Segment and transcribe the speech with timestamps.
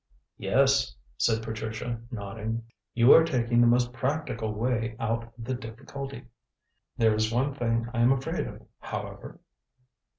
[0.39, 2.63] "Yes," said Patricia, nodding.
[2.95, 6.25] "You are taking the most practical way out of the difficulty.
[6.97, 9.39] There is one thing I am afraid of, however?"